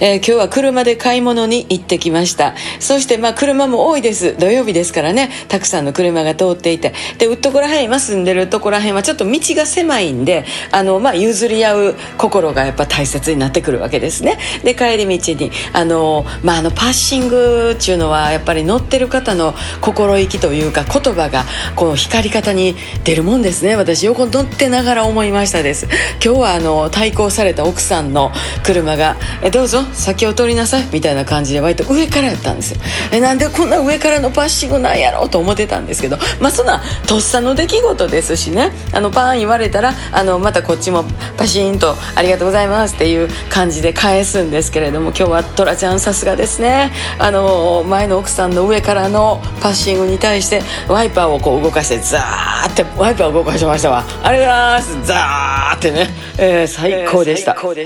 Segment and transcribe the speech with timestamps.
[0.00, 2.54] えー、今日は車で買い物に行ってきました。
[2.78, 4.36] そしてまあ車も多いです。
[4.38, 5.28] 土曜日ですからね。
[5.48, 6.94] たくさんの車が通っていて。
[7.18, 14.38] でウッドコら辺今住んでるとこら辺はちょっと道が狭いんであの、まあ、譲り合う心がやっぱ大切になってくるわけですね。
[14.62, 21.44] で帰り道にあの、まあ、あのパッシングっていうのはやっぱり乗ってる方の心意気というか言葉が
[21.74, 23.74] こう光り方に出るもんですね。
[23.74, 25.88] 私横乗ってながら思いましたです。
[26.24, 28.30] 今日はあの対抗された奥さんの
[28.62, 29.87] 車が「えどうぞ。
[29.92, 32.80] 先を取りなさいみたいな感じで割と上からやったんですよ
[33.12, 38.72] えなんでこんな上からのパッシングなんやろうと思ってたんですけどまあそんなとっさの出来事ですしね。
[38.92, 41.04] あのパーン言われたらあのまたこっちも
[41.36, 46.92] パシーンと「ありがとうございます」っていう感じで返すんですけれども今日はトラちゃんさすがですね。
[47.18, 54.04] あの前の奥さんの上からのパッシングに対してワイパーをこう動かしてザーってワイパーを動かしましたわ。
[54.22, 55.06] ありがとうございます。
[55.06, 57.52] ザーってね、えー、最高でした。
[57.52, 57.78] えー